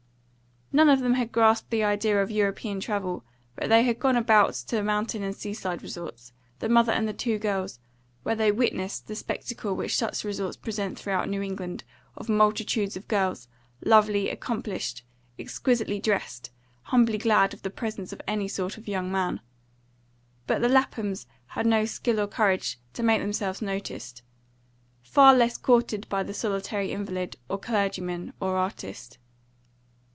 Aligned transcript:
None 0.73 0.87
of 0.87 1.01
them 1.01 1.15
had 1.15 1.33
grasped 1.33 1.69
the 1.69 1.83
idea 1.83 2.23
of 2.23 2.31
European 2.31 2.79
travel; 2.79 3.25
but 3.57 3.67
they 3.67 3.83
had 3.83 3.99
gone 3.99 4.15
about 4.15 4.53
to 4.53 4.81
mountain 4.81 5.21
and 5.21 5.35
sea 5.35 5.53
side 5.53 5.81
resorts, 5.83 6.31
the 6.59 6.69
mother 6.69 6.93
and 6.93 7.05
the 7.05 7.11
two 7.13 7.37
girls, 7.39 7.79
where 8.23 8.37
they 8.37 8.53
witnessed 8.53 9.05
the 9.07 9.15
spectacle 9.17 9.75
which 9.75 9.97
such 9.97 10.23
resorts 10.23 10.55
present 10.55 10.97
throughout 10.97 11.27
New 11.27 11.41
England, 11.41 11.83
of 12.15 12.29
multitudes 12.29 12.95
of 12.95 13.09
girls, 13.09 13.49
lovely, 13.83 14.29
accomplished, 14.29 15.03
exquisitely 15.37 15.99
dressed, 15.99 16.51
humbly 16.83 17.17
glad 17.17 17.53
of 17.53 17.63
the 17.63 17.69
presence 17.69 18.13
of 18.13 18.21
any 18.25 18.47
sort 18.47 18.77
of 18.77 18.87
young 18.87 19.11
man; 19.11 19.41
but 20.47 20.61
the 20.61 20.69
Laphams 20.69 21.25
had 21.47 21.65
no 21.65 21.83
skill 21.83 22.17
or 22.17 22.27
courage 22.27 22.79
to 22.93 23.03
make 23.03 23.19
themselves 23.19 23.61
noticed, 23.61 24.21
far 25.01 25.35
less 25.35 25.57
courted 25.57 26.07
by 26.07 26.23
the 26.23 26.33
solitary 26.33 26.93
invalid, 26.93 27.35
or 27.49 27.57
clergyman, 27.59 28.31
or 28.39 28.55
artist. 28.55 29.17